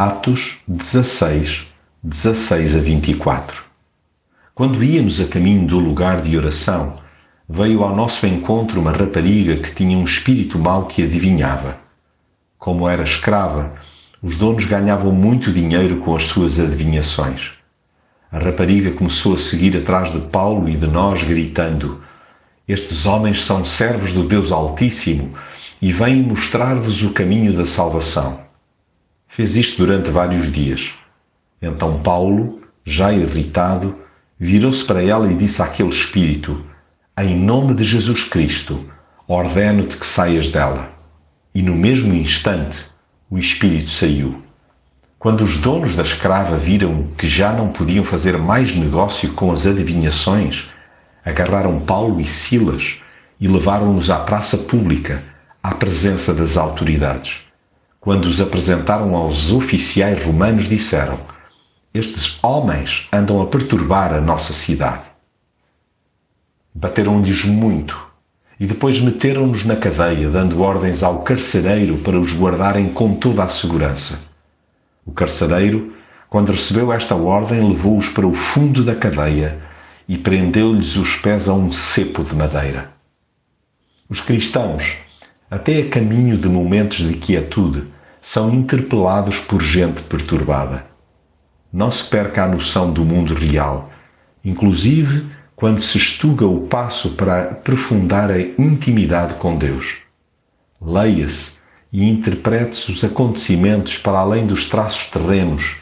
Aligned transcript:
Atos 0.00 0.58
16, 0.68 1.66
16 2.04 2.76
a 2.76 2.78
24. 2.78 3.64
Quando 4.54 4.84
íamos 4.84 5.20
a 5.20 5.26
caminho 5.26 5.66
do 5.66 5.80
lugar 5.80 6.20
de 6.20 6.38
oração, 6.38 7.00
veio 7.48 7.82
ao 7.82 7.96
nosso 7.96 8.24
encontro 8.24 8.80
uma 8.80 8.92
rapariga 8.92 9.56
que 9.56 9.74
tinha 9.74 9.98
um 9.98 10.04
espírito 10.04 10.56
mau 10.56 10.86
que 10.86 11.02
adivinhava. 11.02 11.80
Como 12.56 12.88
era 12.88 13.02
escrava, 13.02 13.74
os 14.22 14.36
donos 14.36 14.66
ganhavam 14.66 15.10
muito 15.10 15.52
dinheiro 15.52 15.96
com 15.96 16.14
as 16.14 16.28
suas 16.28 16.60
adivinhações. 16.60 17.54
A 18.30 18.38
rapariga 18.38 18.92
começou 18.92 19.34
a 19.34 19.38
seguir 19.38 19.76
atrás 19.76 20.12
de 20.12 20.20
Paulo 20.20 20.68
e 20.68 20.76
de 20.76 20.86
nós, 20.86 21.24
gritando: 21.24 22.00
Estes 22.68 23.04
homens 23.04 23.44
são 23.44 23.64
servos 23.64 24.12
do 24.12 24.22
Deus 24.22 24.52
Altíssimo 24.52 25.34
e 25.82 25.92
vêm 25.92 26.22
mostrar-vos 26.22 27.02
o 27.02 27.10
caminho 27.10 27.52
da 27.52 27.66
salvação. 27.66 28.46
Fez 29.38 29.54
isto 29.54 29.86
durante 29.86 30.10
vários 30.10 30.50
dias. 30.50 30.96
Então 31.62 32.00
Paulo, 32.00 32.60
já 32.84 33.12
irritado, 33.12 33.94
virou-se 34.36 34.82
para 34.82 35.00
ela 35.00 35.30
e 35.30 35.36
disse 35.36 35.62
àquele 35.62 35.90
espírito: 35.90 36.60
Em 37.16 37.38
nome 37.38 37.72
de 37.72 37.84
Jesus 37.84 38.24
Cristo, 38.24 38.84
ordeno-te 39.28 39.96
que 39.96 40.04
saias 40.04 40.48
dela. 40.48 40.90
E 41.54 41.62
no 41.62 41.76
mesmo 41.76 42.12
instante, 42.14 42.84
o 43.30 43.38
espírito 43.38 43.90
saiu. 43.90 44.42
Quando 45.20 45.42
os 45.42 45.56
donos 45.58 45.94
da 45.94 46.02
escrava 46.02 46.58
viram 46.58 47.06
que 47.16 47.28
já 47.28 47.52
não 47.52 47.68
podiam 47.68 48.04
fazer 48.04 48.36
mais 48.38 48.74
negócio 48.74 49.34
com 49.34 49.52
as 49.52 49.68
adivinhações, 49.68 50.68
agarraram 51.24 51.78
Paulo 51.78 52.20
e 52.20 52.26
Silas 52.26 52.96
e 53.40 53.46
levaram-nos 53.46 54.10
à 54.10 54.18
praça 54.18 54.58
pública, 54.58 55.22
à 55.62 55.76
presença 55.76 56.34
das 56.34 56.56
autoridades. 56.56 57.47
Quando 58.08 58.24
os 58.24 58.40
apresentaram 58.40 59.14
aos 59.14 59.52
oficiais 59.52 60.24
romanos, 60.24 60.66
disseram: 60.66 61.20
Estes 61.92 62.42
homens 62.42 63.06
andam 63.12 63.42
a 63.42 63.46
perturbar 63.46 64.14
a 64.14 64.18
nossa 64.18 64.54
cidade. 64.54 65.02
Bateram-lhes 66.74 67.44
muito 67.44 68.02
e 68.58 68.64
depois 68.64 68.98
meteram-nos 68.98 69.62
na 69.66 69.76
cadeia, 69.76 70.30
dando 70.30 70.62
ordens 70.62 71.02
ao 71.02 71.20
carcereiro 71.20 71.98
para 71.98 72.18
os 72.18 72.32
guardarem 72.32 72.94
com 72.94 73.14
toda 73.14 73.44
a 73.44 73.48
segurança. 73.50 74.22
O 75.04 75.12
carcereiro, 75.12 75.92
quando 76.30 76.52
recebeu 76.52 76.90
esta 76.90 77.14
ordem, 77.14 77.68
levou-os 77.68 78.08
para 78.08 78.26
o 78.26 78.32
fundo 78.32 78.82
da 78.82 78.96
cadeia 78.96 79.60
e 80.08 80.16
prendeu-lhes 80.16 80.96
os 80.96 81.14
pés 81.16 81.46
a 81.46 81.52
um 81.52 81.70
cepo 81.70 82.24
de 82.24 82.34
madeira. 82.34 82.90
Os 84.08 84.22
cristãos, 84.22 84.94
até 85.50 85.82
a 85.82 85.88
caminho 85.90 86.38
de 86.38 86.48
momentos 86.48 87.06
de 87.06 87.12
quietude, 87.12 87.97
são 88.20 88.52
interpelados 88.52 89.38
por 89.38 89.62
gente 89.62 90.02
perturbada. 90.02 90.86
Não 91.72 91.90
se 91.90 92.04
perca 92.04 92.44
a 92.44 92.48
noção 92.48 92.92
do 92.92 93.04
mundo 93.04 93.34
real, 93.34 93.90
inclusive 94.44 95.26
quando 95.54 95.80
se 95.80 95.98
estuga 95.98 96.46
o 96.46 96.66
passo 96.68 97.10
para 97.10 97.50
aprofundar 97.50 98.30
a 98.30 98.40
intimidade 98.40 99.34
com 99.34 99.56
Deus. 99.56 99.98
Leia-se 100.80 101.58
e 101.92 102.08
interprete-se 102.08 102.92
os 102.92 103.02
acontecimentos 103.02 103.98
para 103.98 104.18
além 104.18 104.46
dos 104.46 104.66
traços 104.66 105.08
terrenos 105.10 105.76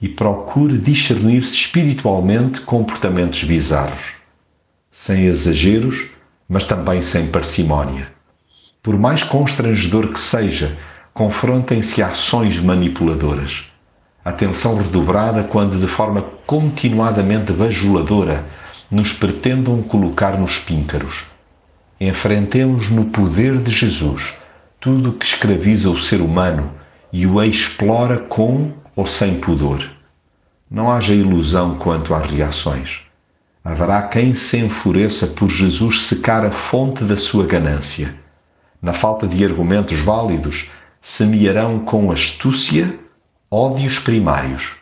e 0.00 0.08
procure 0.08 0.78
discernir-se 0.78 1.52
espiritualmente 1.52 2.60
comportamentos 2.60 3.44
bizarros, 3.44 4.14
sem 4.90 5.26
exageros, 5.26 6.06
mas 6.48 6.64
também 6.64 7.02
sem 7.02 7.26
parcimónia. 7.26 8.10
Por 8.82 8.98
mais 8.98 9.22
constrangedor 9.22 10.08
que 10.12 10.20
seja, 10.20 10.78
confrontem-se 11.18 12.00
ações 12.00 12.60
manipuladoras. 12.60 13.64
Atenção 14.24 14.76
redobrada 14.76 15.42
quando, 15.42 15.76
de 15.76 15.88
forma 15.88 16.22
continuadamente 16.46 17.52
bajuladora, 17.52 18.46
nos 18.88 19.12
pretendam 19.12 19.82
colocar 19.82 20.38
nos 20.38 20.60
píncaros. 20.60 21.24
Enfrentemos 22.00 22.88
no 22.88 23.06
poder 23.06 23.58
de 23.58 23.68
Jesus 23.68 24.34
tudo 24.78 25.10
o 25.10 25.12
que 25.14 25.26
escraviza 25.26 25.90
o 25.90 25.98
ser 25.98 26.20
humano 26.20 26.70
e 27.12 27.26
o 27.26 27.42
explora 27.42 28.18
com 28.18 28.70
ou 28.94 29.04
sem 29.04 29.40
pudor. 29.40 29.90
Não 30.70 30.88
haja 30.88 31.14
ilusão 31.14 31.78
quanto 31.78 32.14
às 32.14 32.30
reações. 32.30 33.00
Haverá 33.64 34.02
quem 34.02 34.34
se 34.34 34.56
enfureça 34.58 35.26
por 35.26 35.50
Jesus 35.50 36.02
secar 36.02 36.46
a 36.46 36.52
fonte 36.52 37.02
da 37.02 37.16
sua 37.16 37.44
ganância. 37.44 38.14
Na 38.80 38.92
falta 38.92 39.26
de 39.26 39.44
argumentos 39.44 39.98
válidos, 39.98 40.70
semearão 41.00 41.80
com 41.80 42.10
astúcia 42.10 42.98
ódios 43.50 43.98
primários. 43.98 44.76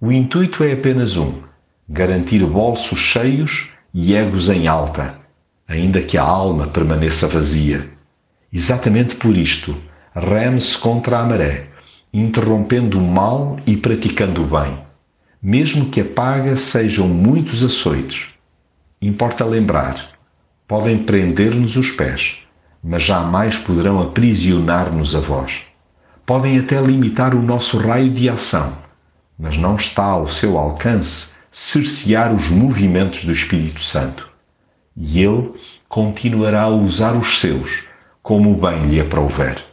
O 0.00 0.12
intuito 0.12 0.62
é 0.62 0.72
apenas 0.72 1.16
um: 1.16 1.42
garantir 1.88 2.44
bolsos 2.46 2.98
cheios 2.98 3.70
e 3.92 4.14
egos 4.14 4.48
em 4.48 4.66
alta, 4.68 5.18
ainda 5.66 6.02
que 6.02 6.18
a 6.18 6.22
alma 6.22 6.66
permaneça 6.66 7.26
vazia. 7.26 7.88
Exatamente 8.52 9.14
por 9.16 9.36
isto, 9.36 9.76
reme-se 10.14 10.76
contra 10.76 11.18
a 11.18 11.24
maré, 11.24 11.68
interrompendo 12.12 12.98
o 12.98 13.02
mal 13.02 13.58
e 13.66 13.76
praticando 13.76 14.42
o 14.42 14.46
bem, 14.46 14.78
mesmo 15.40 15.86
que 15.86 16.00
a 16.00 16.04
paga 16.04 16.56
sejam 16.56 17.08
muitos 17.08 17.64
açoites. 17.64 18.34
Importa 19.00 19.44
lembrar: 19.46 20.10
podem 20.68 20.98
prender-nos 20.98 21.76
os 21.76 21.90
pés, 21.90 22.42
mas 22.82 23.02
jamais 23.02 23.58
poderão 23.58 24.00
aprisionar-nos 24.00 25.14
a 25.14 25.20
voz. 25.20 25.62
Podem 26.24 26.58
até 26.58 26.80
limitar 26.80 27.34
o 27.34 27.42
nosso 27.42 27.78
raio 27.78 28.10
de 28.10 28.28
ação, 28.28 28.76
mas 29.38 29.56
não 29.56 29.76
está 29.76 30.04
ao 30.04 30.26
seu 30.26 30.58
alcance 30.58 31.28
cercear 31.50 32.32
os 32.32 32.48
movimentos 32.48 33.24
do 33.24 33.32
Espírito 33.32 33.80
Santo. 33.80 34.28
E 34.96 35.22
ele 35.22 35.54
continuará 35.88 36.62
a 36.62 36.68
usar 36.68 37.16
os 37.16 37.40
seus 37.40 37.84
como 38.22 38.54
bem 38.54 38.86
lhe 38.86 39.00
aprouver. 39.00 39.69